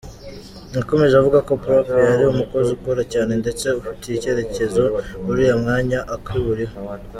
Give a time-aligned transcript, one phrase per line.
[0.75, 1.87] Yakomeje avuga ko Prof.
[2.09, 4.83] yari umukozi ukora cyane ndetse ufitiye icyerecyezo
[5.29, 6.75] uriya mwanya akiwuriho.